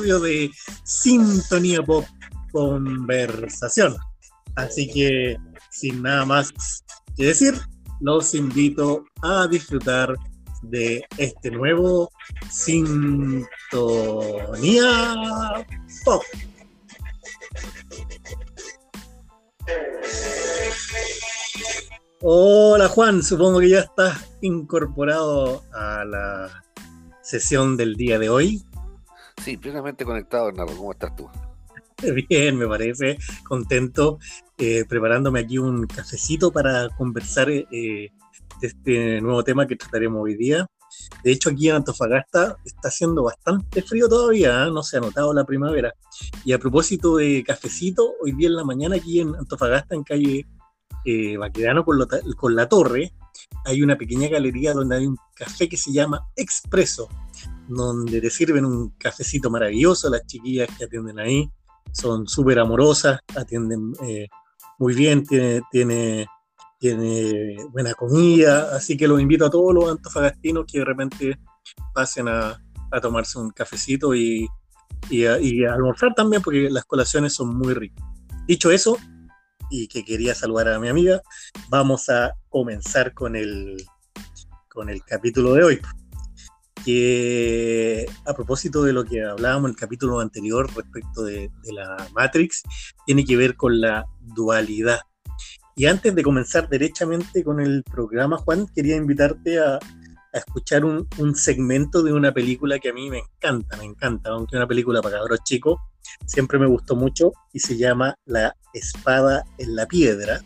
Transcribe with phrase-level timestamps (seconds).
[0.00, 0.50] de
[0.84, 2.06] Sintonía Pop
[2.52, 3.96] Conversación.
[4.56, 5.36] Así que,
[5.70, 6.52] sin nada más
[7.16, 7.54] que decir,
[8.00, 10.14] los invito a disfrutar
[10.62, 12.10] de este nuevo
[12.50, 13.46] Sintonía
[16.04, 16.22] Pop.
[22.22, 26.64] Hola Juan, supongo que ya estás incorporado a la
[27.22, 28.62] sesión del día de hoy.
[29.42, 30.76] Sí, plenamente conectado, Bernardo.
[30.76, 31.28] ¿Cómo estás tú?
[32.28, 34.18] Bien, me parece, contento,
[34.58, 38.10] eh, preparándome aquí un cafecito para conversar eh,
[38.60, 40.66] este nuevo tema que trataremos hoy día.
[41.24, 44.70] De hecho, aquí en Antofagasta está haciendo bastante frío todavía, ¿eh?
[44.70, 45.94] no se ha notado la primavera.
[46.44, 50.46] Y a propósito de cafecito, hoy día en la mañana aquí en Antofagasta, en calle
[51.38, 51.98] Baquedano con,
[52.36, 53.12] con la Torre,
[53.64, 57.08] hay una pequeña galería donde hay un café que se llama Expreso
[57.76, 61.48] donde te sirven un cafecito maravilloso, las chiquillas que atienden ahí
[61.92, 64.26] son súper amorosas, atienden eh,
[64.78, 66.26] muy bien, tiene, tiene,
[66.78, 71.38] tiene buena comida, así que los invito a todos los antofagastinos que de repente
[71.94, 72.60] pasen a,
[73.00, 74.48] tomarse un cafecito y,
[75.08, 75.34] y, a,
[75.72, 78.04] almorzar también, porque las colaciones son muy ricas.
[78.48, 78.98] Dicho eso,
[79.70, 81.22] y que quería saludar a mi amiga,
[81.68, 83.76] vamos a comenzar con el,
[84.68, 85.80] con el capítulo de hoy
[86.84, 92.62] que a propósito de lo que hablábamos en el capítulo anterior respecto de, la Matrix,
[93.06, 95.00] tiene que ver con la dualidad.
[95.76, 99.78] Y antes de comenzar derechamente con el programa, Juan, quería invitarte a,
[100.32, 104.68] escuchar un, segmento de una película que a mí me encanta, me encanta, aunque una
[104.68, 105.78] película para cabros chicos,
[106.24, 110.40] siempre me gustó mucho y se llama La espada en la piedra.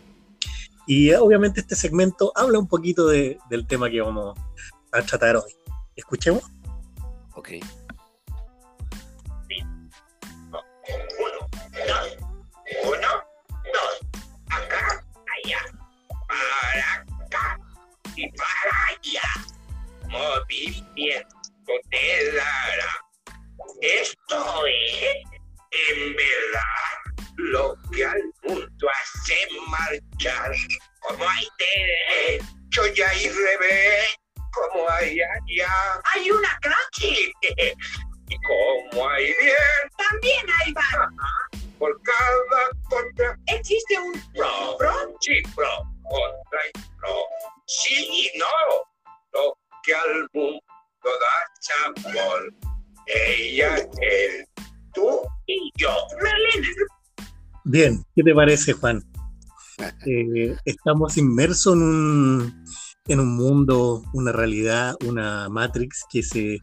[0.87, 4.39] Y obviamente este segmento habla un poquito del tema que vamos
[4.93, 5.64] a tratar hoy.
[5.97, 6.43] Escuchemos.
[7.35, 7.51] Ok.
[10.51, 11.49] Uno,
[11.87, 12.17] dos,
[12.85, 13.09] uno,
[13.73, 14.01] dos,
[14.51, 15.05] acá,
[15.45, 15.61] allá,
[16.29, 17.61] para acá
[18.17, 19.29] y para allá.
[20.09, 23.05] Movimiento de Lara.
[23.81, 25.17] Esto es,
[25.91, 29.37] en verdad, lo que al mundo hace
[29.69, 30.53] marchar.
[31.01, 33.29] Como hay derecho ya hay
[36.15, 37.33] hay una crachi.
[38.29, 41.09] y como hay bien, también hay bar.
[41.79, 44.77] Por cada contra existe un pro.
[44.79, 45.69] Pro, sí, pro.
[46.05, 47.25] Contra y pro.
[47.67, 48.47] Sí y no.
[49.33, 50.61] Lo que al mundo
[51.05, 52.55] da sabor.
[53.07, 54.47] Ella, él,
[54.95, 55.95] tú y yo.
[57.65, 59.03] Bien, ¿qué te parece, Juan?
[60.07, 62.65] Eh, estamos inmersos en un
[63.07, 66.61] en un mundo, una realidad, una Matrix que se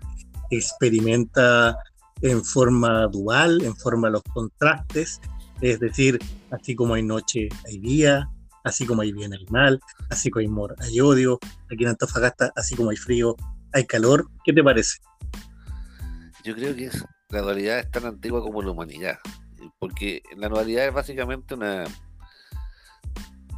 [0.49, 1.77] experimenta
[2.21, 5.21] en forma dual, en forma de los contrastes,
[5.61, 6.19] es decir,
[6.49, 8.27] así como hay noche, hay día,
[8.63, 9.79] así como hay bien, hay mal,
[10.09, 11.39] así como hay amor, hay odio,
[11.71, 13.35] aquí en Antofagasta, así como hay frío,
[13.73, 14.27] hay calor.
[14.43, 14.97] ¿Qué te parece?
[16.43, 16.89] Yo creo que
[17.29, 19.19] la dualidad es tan antigua como la humanidad,
[19.77, 21.83] porque la dualidad es básicamente una,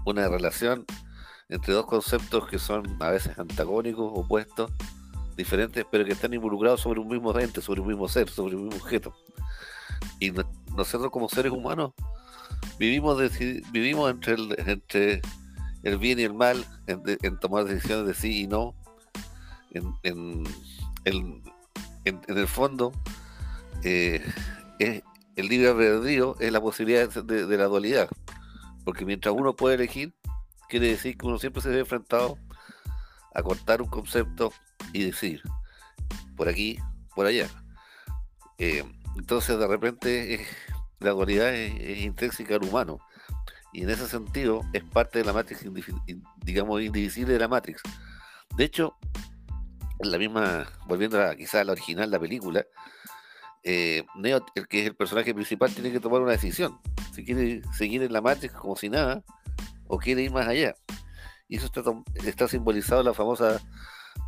[0.06, 0.86] una relación
[1.50, 4.72] entre dos conceptos que son a veces antagónicos, opuestos,
[5.36, 8.68] diferentes, pero que están involucrados sobre un mismo ente, sobre un mismo ser, sobre un
[8.68, 9.14] mismo objeto.
[10.20, 10.32] Y
[10.76, 11.92] nosotros como seres humanos
[12.78, 13.20] vivimos,
[13.72, 15.22] vivimos entre, el, entre
[15.84, 18.76] el bien y el mal, en, tomar decisiones de sí y no.
[19.72, 20.44] En, en,
[22.06, 22.92] en el fondo,
[23.84, 24.24] eh,
[24.80, 25.04] es,
[25.36, 28.10] el libre albedrío es la posibilidad de la dualidad.
[28.86, 30.14] Porque mientras uno puede elegir,
[30.74, 32.40] quiere decir que uno siempre se ve enfrentado
[33.36, 34.52] a cortar un concepto
[34.92, 35.44] y decir
[36.36, 36.80] por aquí,
[37.14, 37.48] por allá.
[38.58, 38.84] Eh,
[39.16, 40.48] entonces de repente eh,
[41.00, 42.98] la dualidad es, intrínseca al humano
[43.72, 45.64] y en ese sentido es parte de la Matrix,
[46.38, 47.84] digamos, indivisible de la Matrix.
[48.58, 48.98] De hecho,
[50.00, 52.66] la misma, volviendo a quizás a la original, la película,
[53.62, 56.80] eh, Neo, el que es el personaje principal, tiene que tomar una decisión.
[57.14, 59.24] Si quiere seguir en la Matrix como si nada,
[59.88, 60.76] o quiere ir más allá.
[61.48, 61.82] Y eso está,
[62.26, 63.62] está simbolizado en la famosa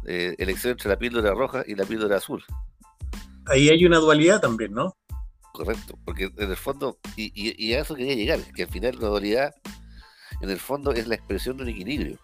[0.06, 2.44] eh, elección entre la píldora roja y la píldora azul.
[3.48, 4.96] Ahí hay una dualidad también, ¿no?
[5.52, 9.56] Correcto, porque en el fondo, y, a eso quería llegar, que al final la dualidad,
[10.42, 12.20] en el fondo, es la expresión de un equilibrio.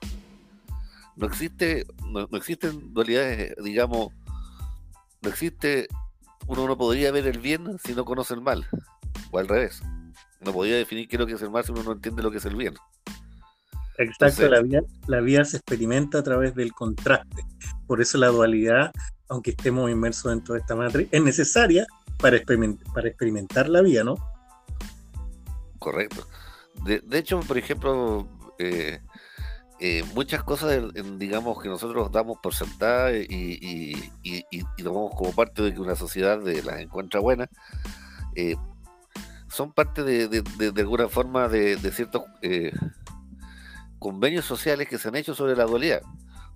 [1.16, 4.10] No existe, no, existen dualidades, digamos,
[5.22, 5.88] no existe,
[6.48, 8.68] uno no podría ver el bien si no conoce el mal,
[9.31, 9.81] o al revés.
[10.42, 12.31] No podría definir qué es lo que es el mal si uno no entiende lo
[12.31, 12.75] que es el bien.
[13.98, 17.44] Exacto, la, vida, la vida se experimenta a través del contraste.
[17.88, 18.92] Por eso la dualidad,
[19.30, 21.86] aunque estemos inmersos dentro de esta matriz, es necesaria
[22.18, 22.40] para,
[22.94, 24.16] para experimentar la vida, ¿no?
[25.80, 26.28] Correcto.
[26.86, 28.28] De, hecho, por ejemplo,
[28.58, 29.00] eh,
[29.80, 30.82] eh, muchas cosas,
[31.18, 36.40] digamos, que nosotros damos por sentada y, y, tomamos como parte de que una sociedad
[36.40, 37.50] de las encuentra buenas,
[38.36, 38.56] eh,
[39.48, 42.24] son parte de, de, alguna forma de, ciertos
[44.01, 46.01] convenios sociales que se han hecho sobre la dualidad.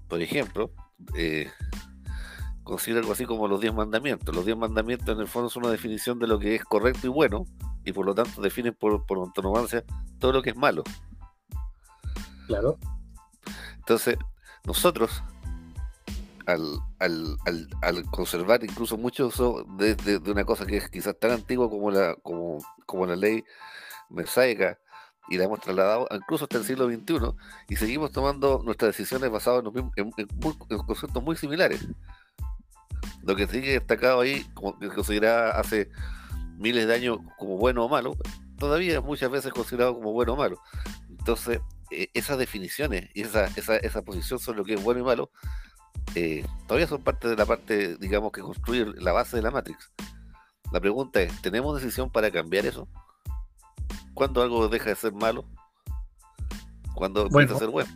[0.10, 0.72] Por ejemplo,
[1.16, 1.52] eh,
[2.64, 4.36] considera algo así como los diez mandamientos.
[4.36, 7.12] Los diez mandamientos en el fondo son una definición de lo que es correcto y
[7.12, 7.46] bueno,
[7.86, 9.84] y por lo tanto definen por, por antonomasia
[10.18, 10.84] todo lo que es malo.
[12.48, 12.80] Claro.
[13.78, 14.18] Entonces,
[14.66, 15.22] nosotros,
[16.48, 16.80] al,
[18.10, 19.30] conservar incluso mucho
[19.78, 22.58] de, de, una cosa que es quizás tan antigua como la, como,
[22.88, 23.44] como la ley
[24.10, 24.80] mesaica,
[25.30, 27.36] y la hemos trasladado incluso hasta el siglo XXI
[27.70, 29.64] y seguimos tomando nuestras decisiones basadas
[29.96, 30.12] en,
[30.86, 31.88] conceptos muy similares.
[33.24, 35.90] Lo que sigue destacado ahí, como que se considera hace
[36.58, 38.16] miles de años como bueno o malo,
[38.58, 40.62] todavía muchas veces considerado como bueno o malo.
[41.10, 41.60] Entonces,
[41.92, 45.32] e, esas definiciones y esa, esa, esa, posición sobre lo que es bueno y malo,
[46.14, 49.92] eh, todavía son parte de la parte, digamos, que construir la base de la Matrix.
[50.72, 52.88] La pregunta es, ¿tenemos decisión para cambiar eso?
[54.16, 55.46] ¿Cuándo algo deja de ser malo?
[56.96, 57.90] ¿Cuándo empieza a ser bueno?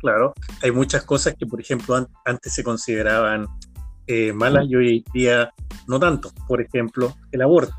[0.00, 0.32] Claro,
[0.62, 3.46] hay muchas cosas que, por ejemplo, antes se consideraban
[4.06, 5.52] eh, malas y hoy día
[5.86, 6.32] no tanto.
[6.48, 7.76] Por ejemplo, el aborto,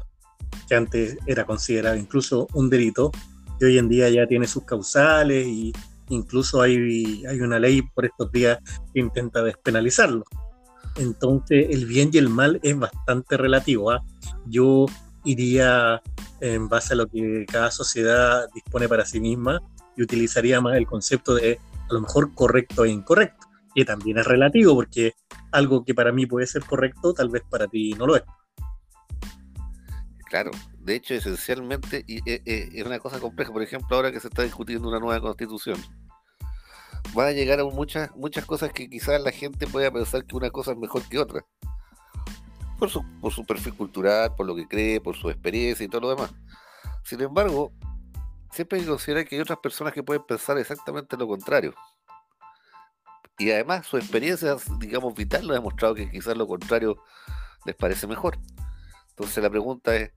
[0.70, 3.12] que antes era considerado incluso un delito,
[3.60, 5.74] y hoy en día ya tiene sus causales y
[6.10, 8.60] incluso hay, hay una ley por estos días
[8.94, 10.24] que intenta despenalizarlo.
[10.98, 13.90] Entonces, el bien y el mal es bastante relativo.
[13.92, 14.04] ¿ah?
[14.46, 14.86] Yo
[15.24, 16.02] iría
[16.40, 19.62] en base a lo que cada sociedad dispone para sí misma
[19.96, 21.60] y utilizaría más el concepto de
[21.90, 25.14] a lo mejor correcto e incorrecto, que también es relativo porque
[25.52, 28.24] algo que para mí puede ser correcto tal vez para ti no lo es.
[30.30, 34.20] Claro, de hecho esencialmente y, eh, eh, es una cosa compleja, por ejemplo ahora que
[34.20, 35.78] se está discutiendo una nueva constitución,
[37.14, 40.50] van a llegar a muchas, muchas cosas que quizás la gente pueda pensar que una
[40.50, 41.46] cosa es mejor que otra
[43.20, 46.34] por su, perfil cultural, por lo que cree, por su experiencia y todo lo demás.
[47.06, 47.72] Sin embargo,
[48.52, 51.74] siempre hay que considerar que hay otras personas que pueden pensar exactamente lo contrario.
[53.38, 56.98] Y además su experiencia, digamos, vital lo ha demostrado que quizás lo contrario
[57.66, 58.38] les parece mejor.
[59.10, 60.12] Entonces la pregunta es,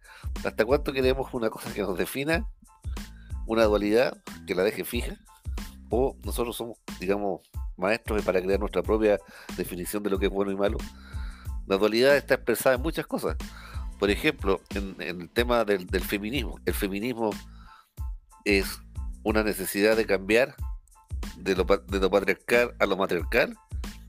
[0.45, 2.49] ¿hasta cuánto queremos una cosa que nos defina,
[3.47, 4.17] una dualidad
[4.47, 5.17] que la deje fija?
[5.89, 7.43] ¿O nosotros somos, digamos,
[7.77, 9.19] maestros para crear nuestra propia
[9.57, 10.79] definición de lo que es bueno y malo?
[11.67, 13.37] La dualidad está expresada en muchas cosas.
[13.99, 16.61] Por ejemplo, en, el tema del, feminismo.
[16.65, 17.31] El feminismo
[18.45, 18.79] es
[19.25, 20.55] una necesidad de cambiar
[21.39, 23.57] de lo, patriarcal a lo matriarcal.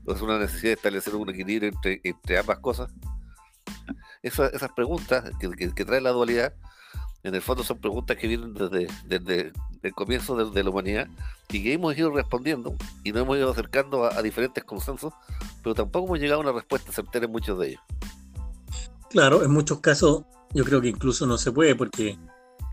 [0.06, 2.92] O es una necesidad de establecer un equilibrio entre, ambas cosas.
[4.22, 6.54] esas preguntas que, trae la dualidad,
[7.22, 9.52] en el fondo son preguntas que vienen desde
[9.82, 11.08] el comienzo de, la humanidad
[11.50, 15.12] y que hemos ido respondiendo y nos hemos ido acercando a diferentes consensos
[15.62, 17.82] pero tampoco hemos llegado a una respuesta certera en muchos de ellos.
[19.10, 20.22] Claro, en muchos casos
[20.54, 22.18] yo creo que incluso no se puede porque,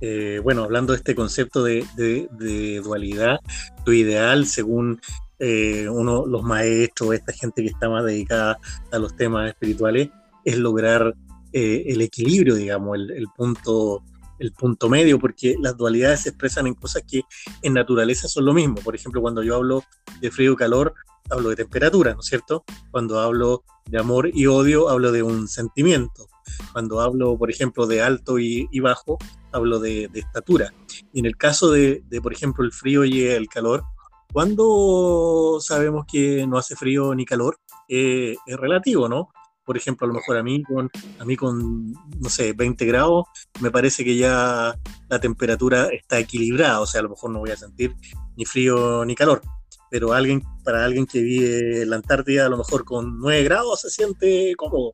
[0.02, 3.40] eh, bueno, hablando de este concepto de, dualidad,
[3.86, 5.02] lo ideal según
[5.40, 8.58] eh, uno, los maestros, esta gente que está más dedicada
[8.92, 10.10] a los temas espirituales,
[10.46, 11.16] es lograr
[11.54, 14.04] eh, el equilibrio, digamos, el, el, punto
[14.40, 17.24] el punto medio, porque las dualidades se expresan en cosas que
[17.62, 18.76] en naturaleza son lo mismo.
[18.76, 19.84] Por ejemplo, cuando yo hablo
[20.22, 20.94] de frío y calor,
[21.30, 22.64] hablo de temperatura, ¿no es cierto?
[22.92, 26.28] Cuando hablo de amor y odio, hablo de un sentimiento.
[26.74, 29.18] Cuando hablo, por ejemplo, de alto y, bajo,
[29.52, 30.74] hablo de, estatura.
[31.14, 33.84] Y en el caso de, por ejemplo, el frío y el calor,
[34.32, 37.58] ¿cuándo sabemos que no hace frío ni calor?
[37.88, 39.30] Eh, es relativo, ¿no?
[39.66, 43.26] Por ejemplo, a lo mejor a mí con, a mí con, no sé, 20 grados,
[43.62, 44.76] me parece que ya
[45.10, 47.96] la temperatura está equilibrada, o sea, a lo mejor no voy a sentir
[48.36, 49.42] ni frío ni calor
[49.90, 53.80] pero alguien, para alguien que vive en la Antártida, a lo mejor con 9 grados
[53.80, 54.94] se siente cómodo.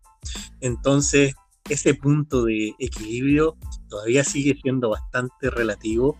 [0.59, 1.33] Entonces,
[1.69, 3.57] ese punto de equilibrio
[3.89, 6.17] todavía sigue siendo bastante relativo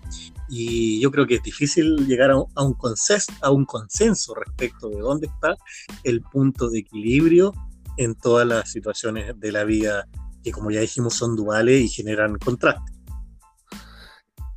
[0.50, 5.00] y yo creo que es difícil llegar a un, consenso, a un consenso respecto de
[5.00, 5.56] dónde está
[6.04, 7.54] el punto de equilibrio
[7.98, 10.08] en todas las situaciones de la vida
[10.44, 12.92] que como ya dijimos son duales y generan contraste.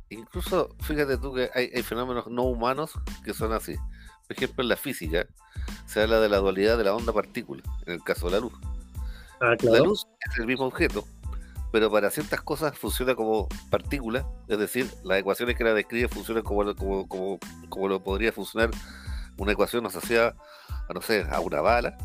[0.09, 3.75] Incluso fíjate tú que hay fenómenos no humanos que son así.
[4.27, 5.27] Por ejemplo, en la física
[5.85, 8.53] se habla de la dualidad de la onda-partícula, en el caso de la luz.
[9.41, 11.05] Ah, la luz es el mismo objeto,
[11.71, 16.43] pero para ciertas cosas funciona como partícula, es decir, las ecuaciones que la describe funcionan
[16.43, 17.39] como, como, como,
[17.69, 18.71] como lo podría funcionar
[19.37, 20.35] una ecuación asociada
[20.87, 21.97] a, no sé, a una bala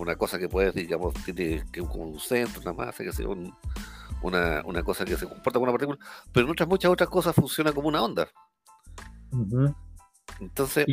[0.00, 4.62] una cosa que puede, digamos, tiene que como un centro, una masa, que sea una,
[4.64, 5.98] una cosa que se comporta como una partícula,
[6.32, 8.28] pero en otras muchas otras cosas funciona como una onda.
[10.40, 10.84] Entonces,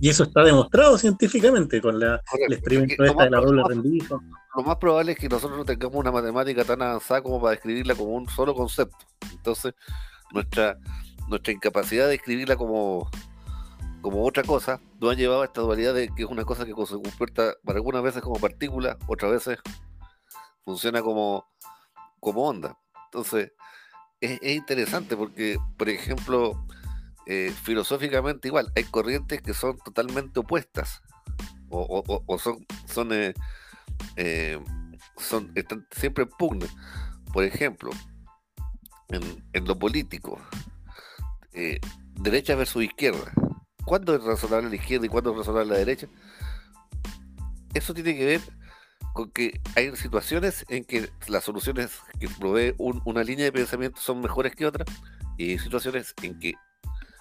[0.00, 4.16] y eso, está demostrado científicamente con la, el experimento esta de la doble rendija.
[4.54, 7.94] Lo más probable es que nosotros no tengamos una matemática tan avanzada como para describirla
[7.94, 8.96] como un solo concepto.
[9.32, 9.74] Entonces,
[10.32, 10.78] nuestra,
[11.28, 13.10] nuestra incapacidad de escribirla como,
[14.06, 16.70] como otra cosa nos ha llevado a esta dualidad de que es una cosa que
[16.70, 19.58] se comporta para algunas veces como partícula, otras veces
[20.64, 21.44] funciona como,
[22.20, 22.78] como onda.
[23.06, 23.50] Entonces,
[24.20, 26.64] es, es interesante porque, por ejemplo,
[27.26, 31.02] eh, filosóficamente igual, hay corrientes que son totalmente opuestas
[31.68, 33.34] o, son, son, eh,
[34.14, 34.62] eh,
[35.16, 36.66] son están siempre en pugna.
[37.32, 37.90] Por ejemplo,
[39.08, 40.40] en, lo político,
[42.14, 43.32] derecha versus izquierda.
[43.86, 46.08] ¿Cuándo es razonable la izquierda y cuándo es razonable la derecha?
[47.72, 48.40] Eso tiene que ver
[49.12, 54.20] con que hay situaciones en que las soluciones que provee una línea de pensamiento son
[54.20, 54.88] mejores que otras
[55.38, 56.54] y hay situaciones en que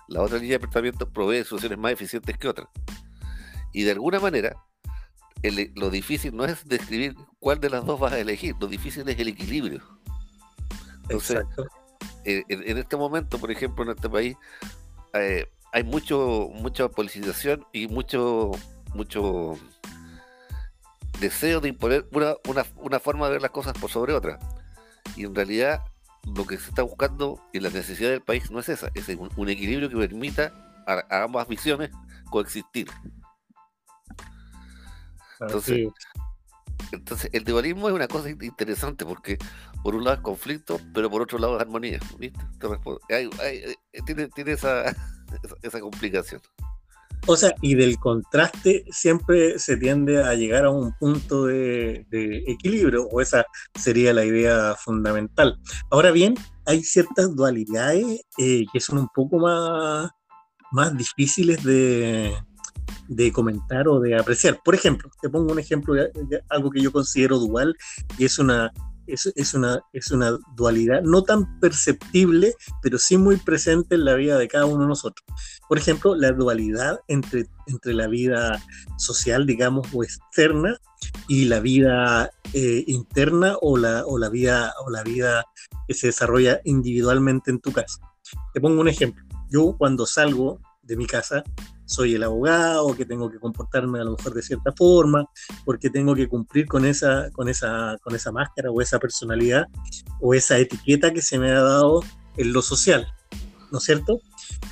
[0.08, 2.68] la otra línea de pensamiento provee soluciones más eficientes que otras.
[3.72, 4.58] Y de alguna manera,
[5.76, 9.20] lo difícil no es describir cuál de las dos vas a elegir, lo difícil es
[9.20, 9.84] el equilibrio.
[11.04, 11.44] Entonces,
[12.24, 14.36] en, este momento, por ejemplo, en este país,
[15.14, 18.52] eh, hay mucho, mucha politización y mucho,
[18.94, 19.60] mucho
[21.20, 24.40] deseo de imponer una, una forma de ver las cosas por sobre otra.
[25.18, 25.84] Y en realidad
[26.34, 29.50] lo que se está buscando y la necesidad del país no es esa, es un,
[29.50, 30.54] equilibrio que permita
[30.88, 31.92] a, ambas visiones
[32.32, 32.88] coexistir.
[35.42, 35.90] Entonces,
[36.94, 39.38] entonces, el dualismo es una cosa interesante porque
[39.84, 42.00] por un lado es conflicto, pero por otro lado es armonía.
[42.18, 42.40] ¿viste?
[43.10, 44.96] Eh, tiene, tiene esa,
[45.62, 46.42] esa complicación.
[47.28, 52.06] O sea, y del contraste siempre se tiende a llegar a un punto de,
[52.48, 55.58] equilibrio, o esa sería la idea fundamental.
[55.90, 56.36] Ahora bien,
[56.68, 60.12] hay ciertas dualidades eh, que son un poco más,
[60.72, 62.32] más difíciles de,
[63.34, 64.60] comentar o de apreciar.
[64.64, 66.12] Por ejemplo, te pongo un ejemplo de,
[66.50, 67.76] algo que yo considero dual
[68.20, 68.72] y es una
[69.08, 74.38] es, una, es una dualidad no tan perceptible, pero sí muy presente en la vida
[74.38, 75.26] de cada uno de nosotros.
[75.68, 78.62] Por ejemplo, la dualidad entre, entre la vida
[78.98, 80.80] social, digamos, o externa,
[81.28, 85.46] y la vida eh, interna o la, o, la vida, o la vida
[85.88, 88.00] que se desarrolla individualmente en tu casa.
[88.54, 89.24] Te pongo un ejemplo.
[89.50, 91.44] Yo cuando salgo de mi casa,
[91.86, 95.26] soy el abogado, que tengo que comportarme a lo mejor de cierta forma,
[95.64, 99.66] porque tengo que cumplir con esa, con esa, con esa máscara o esa personalidad
[100.22, 102.02] o esa etiqueta que se me ha dado
[102.38, 103.08] en lo social,
[103.72, 104.20] ¿no es cierto?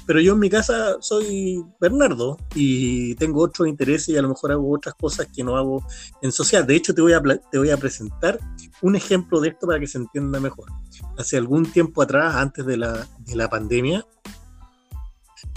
[0.06, 4.52] Pero yo en mi casa soy Bernardo y tengo otros intereses y a lo mejor
[4.52, 5.86] hago otras cosas que no hago
[6.22, 6.68] en social.
[6.68, 8.38] De hecho, te voy a, te voy a presentar
[8.82, 10.70] un ejemplo de esto para que se entienda mejor.
[11.18, 14.06] Hace algún tiempo atrás, antes de la, de la pandemia,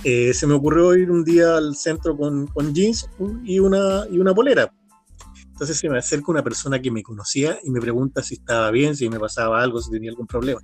[0.05, 3.09] eh, se me ocurrió ir un día al centro con, con, jeans
[3.45, 4.73] y una, y una polera.
[5.57, 8.95] Entonces se me acerca una persona que me conocía y me pregunta si estaba bien,
[8.95, 10.61] si me pasaba algo, si tenía algún problema.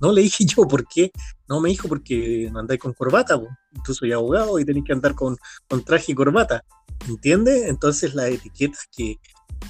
[0.00, 1.12] No le dije yo, ¿por qué?
[1.48, 3.40] No me dijo porque andáis con corbata,
[3.84, 5.36] tú soy abogado y tenéis que andar con,
[5.68, 6.64] con traje y corbata.
[7.08, 7.66] ¿Entiendes?
[7.66, 9.16] Entonces las etiquetas que...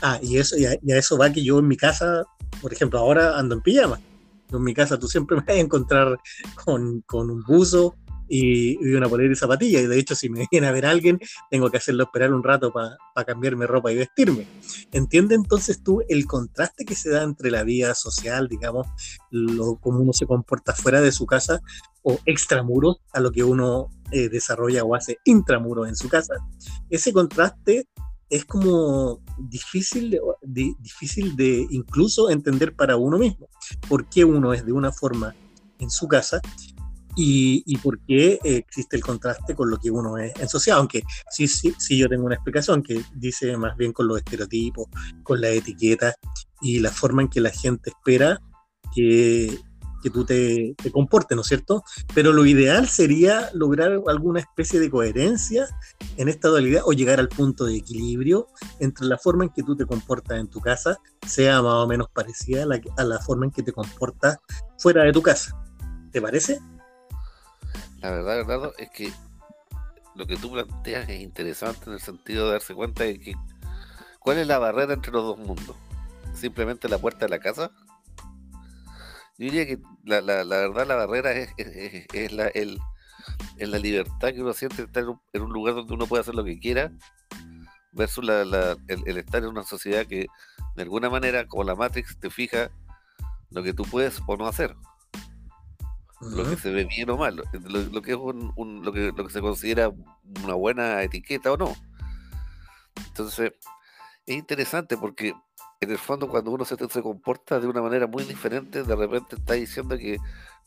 [0.01, 2.25] Ah, y, eso, y a, eso va que yo en mi casa,
[2.63, 4.01] por ejemplo, ahora ando en pijama.
[4.51, 6.19] En mi casa tú siempre me vas a encontrar
[6.65, 7.97] con, con un buzo,
[8.33, 9.81] y, una polera y zapatilla.
[9.81, 11.21] Y de hecho, si me viene a ver alguien,
[11.51, 14.47] tengo que hacerlo esperar un rato para cambiarme ropa y vestirme.
[14.91, 18.87] ¿Entiende entonces tú el contraste que se da entre la vida social, digamos,
[19.31, 21.61] lo, cómo uno se comporta fuera de su casa
[22.03, 26.35] o extramuros a lo que uno eh, desarrolla o hace intramuros en su casa?
[26.89, 27.87] Ese contraste
[28.31, 33.51] es como difícil difícil de incluso entender para uno mismo.
[33.91, 35.35] ¿Por qué uno es de una forma
[35.79, 36.41] en su casa
[37.17, 41.47] y, por qué existe el contraste con lo que uno es en sociedad, aunque sí,
[41.47, 44.87] sí, sí yo tengo una explicación que dice más bien con los estereotipos,
[45.23, 46.15] con las etiquetas
[46.61, 48.41] y la forma en que la gente espera
[48.95, 49.59] que,
[50.03, 51.83] que tú te, te, comportes, ¿no es cierto?
[52.15, 55.67] Pero lo ideal sería lograr alguna especie de coherencia
[56.17, 58.49] en esta dualidad o llegar al punto de equilibrio
[58.81, 62.09] entre la forma en que tú te comportas en tu casa, sea más o menos
[62.13, 64.39] parecida a la, a la forma en que te comportas
[64.79, 65.59] fuera de tu casa.
[66.11, 66.61] ¿Te parece?
[68.03, 69.13] La verdad, Bernardo, es que
[70.17, 73.35] lo que tú planteas es interesante en el sentido de darse cuenta de que
[74.19, 75.77] cuál es la barrera entre los dos mundos.
[76.35, 77.71] Simplemente la puerta de la casa.
[79.39, 82.51] Yo diría que la, la, la verdad la barrera es, es, la,
[83.57, 86.59] la libertad que uno siente estar en un, lugar donde uno puede hacer lo que
[86.59, 86.93] quiera,
[87.93, 90.27] versus la, la- el, el estar en una sociedad que
[90.77, 92.71] de alguna manera, como la Matrix, te fija
[93.51, 94.75] lo que tú puedes o no hacer,
[96.23, 97.45] lo que se ve bien o mal, lo,
[97.91, 99.91] lo que es un, un- lo, que, lo que se considera
[100.45, 101.75] una buena etiqueta o no.
[103.09, 103.53] Entonces,
[104.27, 105.35] es interesante porque
[105.81, 109.37] en el fondo cuando uno se, se comporta de una manera muy diferente, de repente
[109.37, 110.19] está diciendo que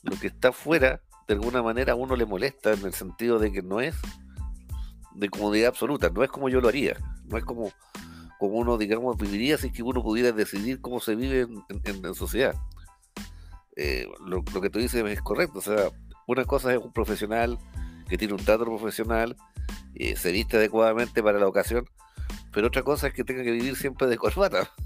[0.04, 3.52] lo que está fuera, de alguna manera a uno le molesta en el sentido de
[3.52, 3.96] que no es
[5.14, 7.72] de comodidad absoluta, no es como yo lo haría, no es como,
[8.38, 12.14] como uno, digamos, viviría si que uno pudiera decidir cómo se vive en, en- en
[12.16, 12.54] sociedad.
[13.76, 15.90] Eh, lo, lo que tú dices es correcto, o sea,
[16.28, 17.58] una cosa es un profesional
[18.08, 19.36] que tiene un trato profesional,
[19.96, 21.86] eh, se viste adecuadamente para la ocasión,
[22.52, 24.70] pero otra cosa es que tenga que vivir siempre de corbata.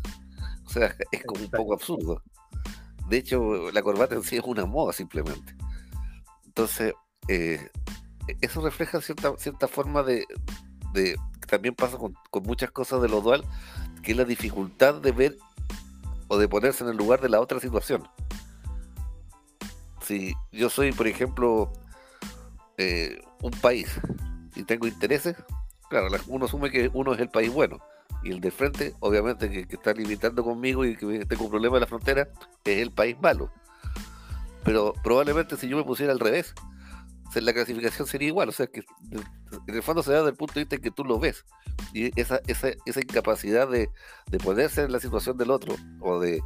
[0.65, 2.22] O sea, es como un poco absurdo.
[3.08, 5.55] De hecho, la corbata en sí es una moda simplemente.
[6.46, 6.93] Entonces,
[7.27, 7.72] eh,
[8.41, 10.27] eso refleja cierta, cierta forma de,
[10.93, 11.15] de-
[11.48, 13.43] también pasa con, con muchas cosas de lo dual,
[14.03, 15.38] que es la dificultad de ver
[16.27, 18.08] o de ponerse en el lugar de la otra situación.
[20.10, 21.72] Si yo soy, por ejemplo,
[22.80, 23.88] eh, un país
[24.56, 25.36] y tengo intereses,
[25.88, 27.78] claro, la- uno asume que uno es el país bueno
[28.24, 31.78] y el de frente, obviamente, que, que está limitando conmigo y que tengo un problema
[31.78, 32.28] en la frontera,
[32.66, 33.51] es el país malo.
[34.63, 36.56] Pero probablemente si yo me pusiera al revés,
[37.36, 38.50] la clasificación sería igual.
[38.50, 40.89] O sea, que en el fondo se da desde el punto de vista en que
[40.89, 41.46] tú lo ves.
[41.94, 43.92] Y esa, esa, esa incapacidad de,
[44.32, 46.42] de ponerse en la situación del otro o de,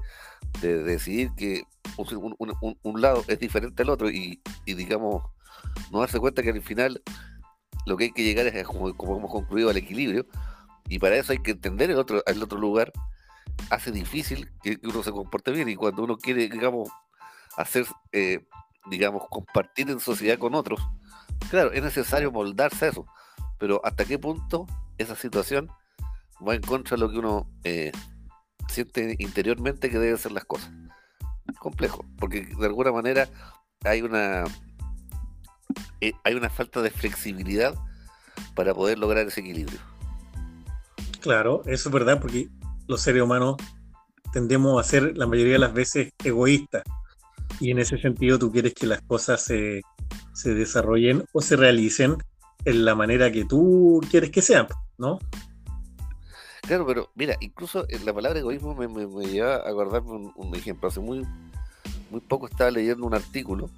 [0.61, 1.63] de decidir que
[1.97, 2.35] un,
[2.83, 5.23] un- lado es diferente al otro y, digamos,
[5.91, 7.01] no darse cuenta que al final
[7.85, 10.25] lo que hay que llegar es, como, hemos concluido, al equilibrio.
[10.89, 12.91] Y para eso hay que entender el otro, el otro lugar.
[13.69, 15.69] Hace difícil que que uno se comporte bien.
[15.69, 16.89] Y cuando uno quiere, digamos,
[17.57, 18.45] hacer, eh,
[18.89, 20.81] digamos, compartir en sociedad con otros,
[21.49, 23.05] claro, es necesario moldarse a eso.
[23.59, 25.69] Pero hasta qué punto esa situación
[26.45, 27.91] va en contra de lo que uno eh,
[28.73, 30.71] siente interiormente que deben ser las cosas.
[31.59, 33.29] Complejo, porque de alguna manera
[33.83, 34.45] hay una
[36.01, 37.75] eh, hay una falta de flexibilidad
[38.55, 39.79] para poder lograr ese equilibrio.
[41.21, 42.49] Claro, eso es verdad, porque
[42.87, 43.55] los seres humanos
[44.33, 46.83] tendemos a ser la mayoría de las veces egoístas.
[47.59, 49.81] Y en ese sentido tú quieres que las cosas se,
[50.33, 52.17] se desarrollen o se realicen
[52.65, 55.19] en la manera que tú quieres que sean, ¿no?
[56.63, 60.87] Claro, pero mira, incluso eh, la palabra egoísmo me, me- lleva a acordarme un, ejemplo.
[60.87, 61.25] Hace muy,
[62.09, 63.69] muy poco estaba leyendo un artículo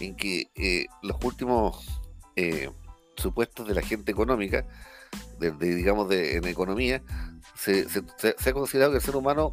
[0.00, 2.00] en que eh, los últimos
[2.36, 2.70] eh,
[3.16, 4.64] supuestos de la gente económica,
[5.60, 7.02] digamos, de, en economía,
[7.54, 7.86] se,
[8.46, 9.52] ha considerado que el ser humano,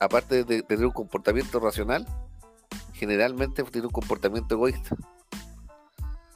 [0.00, 2.06] aparte de tener un comportamiento racional,
[2.94, 4.96] generalmente tiene un comportamiento egoísta.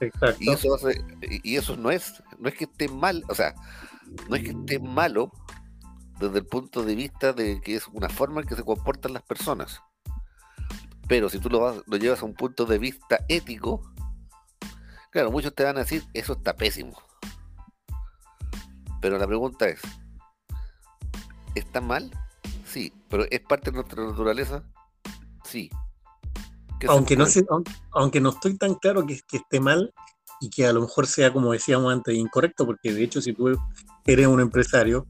[0.01, 0.37] Exacto.
[0.41, 0.79] Y eso
[1.21, 3.55] y eso no es, no es que esté mal, o sea,
[4.29, 5.33] no es que esté malo
[6.21, 9.23] desde el punto de vista de que es una forma en que se comportan las
[9.23, 9.81] personas.
[11.09, 13.93] Pero si tú lo, vas- lo llevas a un punto de vista ético,
[15.11, 17.01] claro, muchos te van a decir, eso está pésimo.
[19.01, 19.81] Pero la pregunta es,
[21.55, 22.11] ¿está mal?
[22.67, 24.65] Sí, pero ¿es parte de nuestra naturaleza?
[25.45, 25.71] Sí.
[26.79, 29.93] ¿Qué hacemos aunque no sé, aunque, aunque no estoy tan claro que, que esté mal
[30.41, 33.57] y que a lo mejor sea, como decíamos antes, incorrecto, porque de hecho si tú
[34.07, 35.07] eres un empresario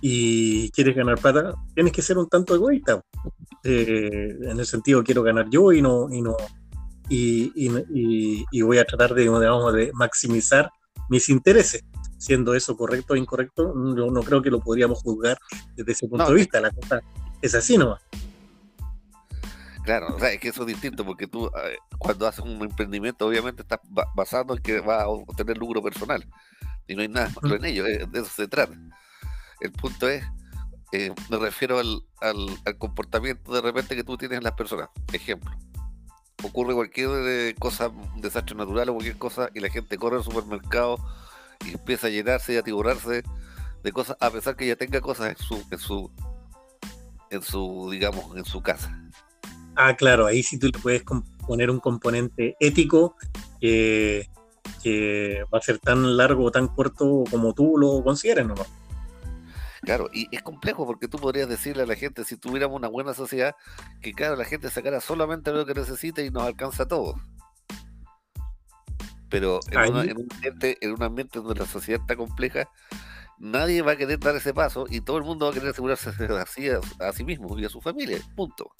[0.00, 3.02] y quieres ganar plata, tienes que ser un tanto egoísta.
[3.64, 6.36] Eh, en el sentido quiero ganar yo y no, y no,
[7.08, 10.70] y, y- y- y voy a tratar de, digamos, de maximizar
[11.08, 11.82] mis intereses.
[12.18, 15.38] Siendo eso correcto o incorrecto, no, no creo que lo podríamos juzgar
[15.74, 16.60] desde ese punto No, de vista.
[16.60, 17.00] La cosa
[17.42, 18.00] es así nomás.
[19.86, 23.26] Claro, o sea, es que eso es distinto porque tú eh, cuando haces un emprendimiento
[23.26, 26.28] obviamente estás ba- basado en que vas a obtener lucro personal
[26.88, 28.74] y no hay nada malo en ello, eh, de eso se trata.
[29.60, 30.24] El punto es,
[30.92, 34.88] eh, me refiero al, al- al comportamiento de repente que tú tienes en las personas.
[35.12, 35.50] Ejemplo,
[36.42, 40.24] ocurre cualquier eh, cosa, un desastre natural o cualquier cosa y la gente corre al
[40.24, 40.98] supermercado
[41.64, 43.22] y empieza a llenarse y a atiborrarse
[43.84, 46.10] de cosas a pesar que ya tenga cosas en su, en su,
[47.30, 48.92] en su, digamos, en su casa.
[49.76, 51.02] Ah, claro, ahí sí tú le puedes
[51.46, 53.14] poner un componente ético
[53.60, 54.28] que,
[54.82, 58.66] que va a ser tan largo o tan corto como tú lo consideres nomás.
[59.82, 63.14] Claro, y es complejo porque tú podrías decirle a la gente, si tuviéramos una buena
[63.14, 63.54] sociedad,
[64.00, 67.14] que claro, la gente sacara solamente lo que necesita y nos alcanza a todos.
[69.28, 72.68] Pero en, Ahí- una- en un ambiente, en un ambiente donde la sociedad está compleja,
[73.38, 76.10] nadie va a querer dar ese paso y todo el mundo va a querer asegurarse
[76.40, 78.18] así a, a sí mismo y a su familia.
[78.34, 78.70] Punto.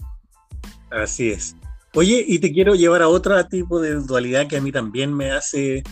[0.90, 1.56] Así es.
[1.94, 5.30] Oye, y te quiero llevar a otro tipo de dualidad que a mí también me
[5.32, 5.82] hace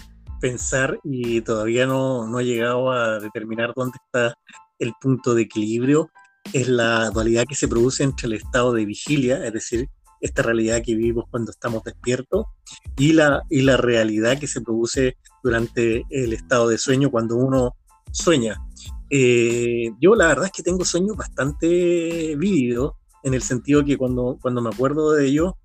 [0.40, 4.34] pensar y todavía no, no he llegado a determinar dónde está
[4.78, 6.10] el punto de equilibrio,
[6.52, 9.88] es la dualidad que se produce entre el estado de vigilia, es decir,
[10.20, 12.46] esta realidad que vivimos cuando estamos despiertos,
[12.96, 17.76] y la, y la realidad que se produce durante el estado de sueño cuando uno
[18.10, 18.56] sueña.
[19.10, 22.92] Eh, yo la verdad es que tengo sueños bastante vívidos,
[23.24, 25.56] en el sentido que cuando, cuando me acuerdo de ello,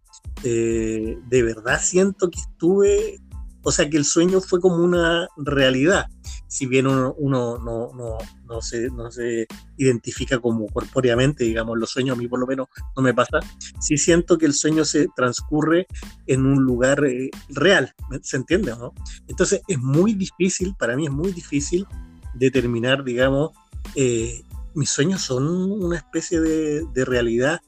[0.43, 3.19] eh, de verdad siento que estuve,
[3.63, 6.08] o sea, que el sueño fue como una realidad,
[6.48, 8.17] si bien uno, no, no,
[8.48, 9.45] no, se, no se
[9.78, 13.39] identifica como corpóreamente, digamos, los sueños a mí por lo menos no me pasa,
[13.80, 15.86] sí siento que el sueño se transcurre
[16.28, 18.72] en un lugar eh, real, ¿se entiende?
[18.72, 18.93] ¿no?
[19.28, 21.86] Entonces es muy difícil, para mí es muy difícil
[22.34, 23.52] determinar, digamos,
[23.95, 24.43] eh,
[24.80, 27.60] mis sueños son una especie de, realidad,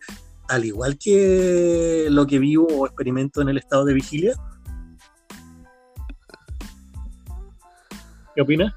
[0.48, 4.34] al igual que lo que vivo o experimento en el estado de vigilia.
[8.34, 8.74] ¿Qué opinas?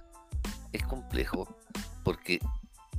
[0.73, 1.57] Es complejo,
[2.03, 2.40] porque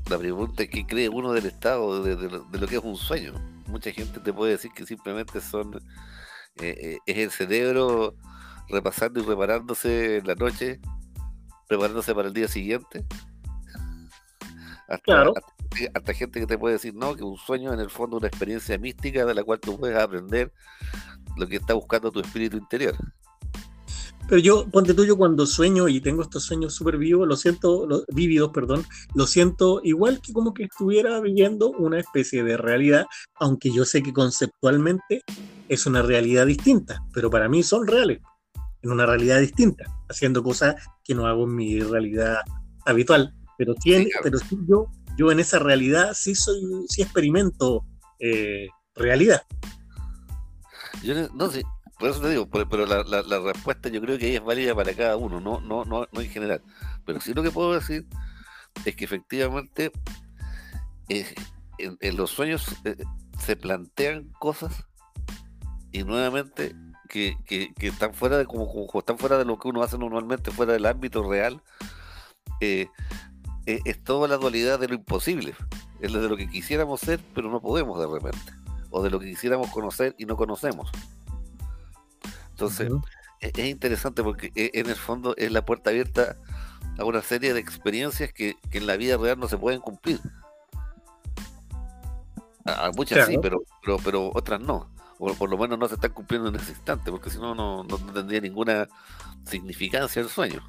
[0.10, 3.34] la pregunta es qué cree uno del estado de, de, lo que es un sueño.
[3.68, 5.76] Mucha gente te puede decir que simplemente son
[6.62, 8.16] eh, eh, es el cerebro
[8.70, 10.80] repasando y reparándose en la noche
[11.68, 13.06] preparándose para el día siguiente.
[14.88, 15.34] Hasta, claro.
[15.94, 18.28] hasta, gente que te puede decir, no, que un sueño en el fondo es una
[18.28, 20.52] experiencia mística de la cual tú puedes aprender
[21.38, 22.96] lo que está buscando tu espíritu interior.
[24.28, 27.86] Pero yo, ponte tú, yo cuando sueño y tengo estos sueños súper vivos, lo siento,
[27.86, 33.06] los, vívidos, perdón, lo siento igual que como que estuviera viviendo una especie de realidad,
[33.36, 35.22] aunque yo sé que conceptualmente
[35.70, 38.20] es una realidad distinta, pero para mí son reales
[38.82, 42.38] en una realidad distinta, haciendo cosas que no hago en mi realidad
[42.86, 43.34] habitual.
[43.58, 44.88] Pero, tiene, pero sí yo,
[45.18, 47.86] yo en esa realidad sí soy, sí experimento
[48.20, 49.44] eh, realidad.
[51.04, 51.64] Yo no, sé,
[52.00, 54.94] por eso te digo, pero, la, la, respuesta yo creo que ahí es válida para
[54.94, 56.62] cada uno, no, no, no, no en general.
[57.06, 58.06] Pero sí lo que puedo decir
[58.84, 59.92] es que efectivamente
[61.10, 61.34] eh,
[61.78, 62.98] en, los sueños eh,
[63.40, 64.86] se plantean cosas
[65.92, 66.76] y nuevamente
[67.08, 67.38] que,
[67.78, 71.30] están fuera de como, están fuera de lo que uno hace normalmente, fuera del ámbito
[71.30, 71.62] real,
[72.60, 72.88] eh,
[73.66, 75.56] eh, es toda la dualidad de lo imposible.
[76.00, 78.54] Es de lo que quisiéramos ser, pero no podemos de repente.
[78.90, 80.90] O de lo que quisiéramos conocer y no conocemos.
[82.52, 82.92] Entonces,
[83.42, 86.38] e, es, interesante porque e, en el fondo es la puerta abierta
[86.98, 90.20] a una serie de experiencias que, en la vida real no se pueden cumplir.
[92.66, 96.12] A, muchas sí, pero, pero, pero otras no o por lo menos no se están
[96.12, 98.88] cumpliendo en ese instante, porque si no, no tendría ninguna
[99.46, 100.62] significancia el sueño.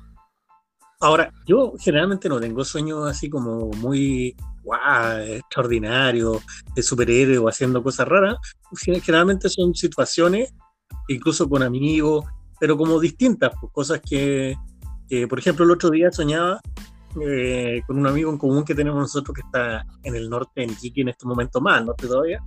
[1.00, 6.42] Ahora, yo generalmente no tengo sueños así como muy wow, extraordinarios,
[6.74, 8.36] de superhéroe o haciendo cosas raras.
[9.02, 10.52] Generalmente son situaciones,
[11.08, 12.24] incluso con amigos,
[12.58, 14.56] pero como distintas, pues, cosas que,
[15.28, 16.60] por ejemplo, el otro día soñaba
[17.20, 20.70] eh, con un amigo en común que tenemos nosotros que está en el norte, en
[20.70, 22.42] Iquique en este momento más, al norte todavía,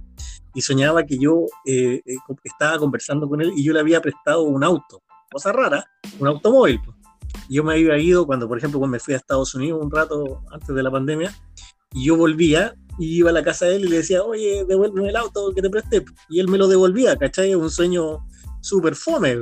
[0.54, 4.44] y soñaba que yo eh, eh, estaba conversando con él y yo le había prestado
[4.44, 5.86] un auto, cosa rara,
[6.20, 6.80] un automóvil.
[7.50, 10.44] Yo me había ido cuando, por ejemplo, cuando me fui a Estados Unidos un rato
[10.52, 11.34] antes de la pandemia,
[11.92, 15.10] y yo volvía y iba a la casa de él y le decía, oye, devuélveme
[15.10, 16.04] el auto que te presté.
[16.30, 17.56] Y él me lo devolvía, ¿cachai?
[17.56, 18.20] Un sueño
[18.62, 19.38] súper fome,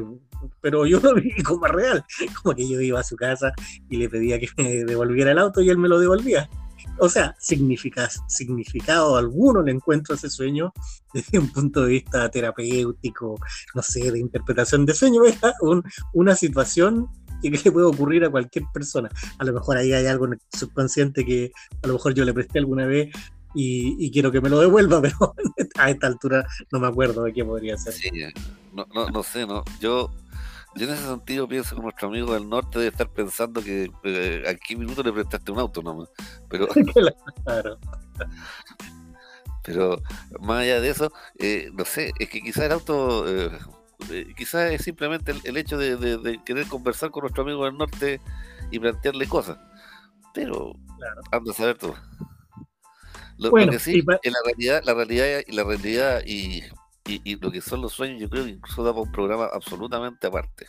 [0.61, 2.05] pero yo lo vi como real,
[2.41, 3.51] como que yo iba a su casa
[3.89, 6.49] y le pedía que me devolviera el auto y él me lo devolvía
[6.99, 10.73] o sea, significa, significado alguno le encuentro a ese sueño
[11.13, 13.39] desde un punto de vista terapéutico,
[13.75, 15.37] no sé, de interpretación de sueño, es
[16.13, 17.07] una situación
[17.41, 19.09] que le puede ocurrir a cualquier persona.
[19.37, 21.51] A lo mejor ahí hay algo en el subconsciente que
[21.83, 23.09] a lo mejor yo le presté alguna vez
[23.53, 25.33] y, quiero que me lo devuelva, pero
[25.79, 27.93] a esta altura no me acuerdo de qué podría ser.
[27.93, 28.09] Sí,
[28.73, 29.63] no, no, no sé, no.
[29.79, 30.11] Yo
[30.77, 34.43] yo en ese sentido pienso que nuestro amigo del norte debe estar pensando que eh,
[34.47, 36.09] a qué minuto le prestaste un auto nomás.
[36.49, 36.67] Pero,
[37.43, 37.79] claro.
[39.63, 39.99] pero
[40.39, 43.49] más allá de eso, eh, no sé, es que quizás el auto, eh,
[44.09, 48.21] eh, quizás es simplemente el, hecho de, querer conversar con nuestro amigo del norte
[48.71, 49.57] y plantearle cosas.
[50.33, 51.21] Pero claro.
[51.31, 51.93] anda a saber tú.
[53.37, 56.63] Lo, que sí, en la realidad, la realidad y la realidad y
[57.07, 60.27] y, lo que son los sueños, yo creo que incluso da para un programa absolutamente
[60.27, 60.65] aparte.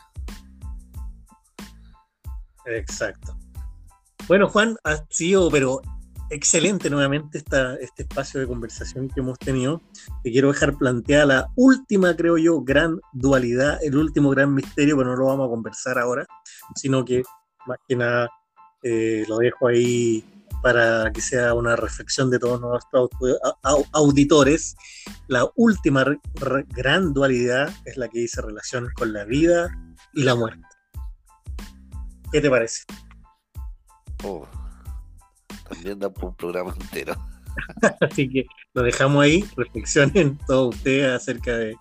[2.67, 3.37] Exacto.
[4.27, 5.81] Bueno, Juan, ha sido, pero
[6.31, 9.81] excelente nuevamente esta, este espacio de conversación que hemos tenido.
[10.23, 15.11] Te quiero dejar planteada la última, creo yo, gran dualidad, el último gran misterio, pero
[15.11, 16.27] no lo vamos a conversar ahora,
[16.75, 17.23] sino que
[17.67, 18.31] más que nada
[18.83, 20.25] eh, lo dejo ahí
[20.63, 23.11] para que sea una reflexión de todos nuestros
[23.93, 24.77] auditores,
[25.29, 26.05] la última
[26.69, 29.71] gran dualidad es la que dice relación con la vida
[30.15, 30.67] y la muerte.
[32.33, 32.83] ¿Qué te parece?
[34.25, 34.47] Oh,
[35.69, 37.17] también da por un programa entero.
[38.01, 41.77] Así que lo dejamos ahí, reflexionen todos ustedes acerca de,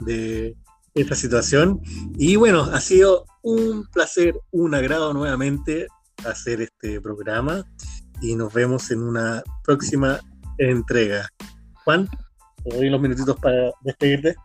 [0.00, 0.56] de
[0.94, 1.80] esta situación.
[2.16, 5.86] Y bueno, ha sido un placer, un agrado nuevamente
[6.24, 7.64] hacer este programa
[8.20, 10.20] y nos vemos en una próxima
[10.58, 11.28] entrega.
[11.84, 12.08] Juan,
[12.64, 14.36] te doy los minutitos para despedirte.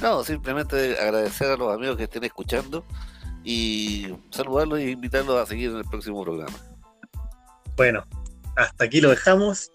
[0.00, 2.84] No, simplemente agradecer a los amigos que estén escuchando
[3.42, 6.56] y saludarlos e invitarlos a seguir en el próximo programa.
[7.76, 8.04] Bueno,
[8.56, 9.70] hasta aquí lo dejamos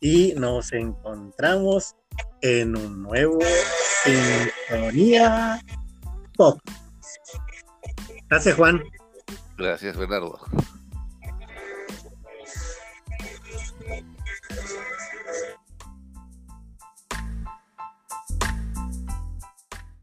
[0.00, 1.94] y nos encontramos
[2.40, 3.38] en un nuevo
[4.04, 5.60] Sintonía
[6.36, 6.58] Pop.
[8.30, 8.82] Gracias, Juan.
[9.58, 10.40] Gracias, Bernardo.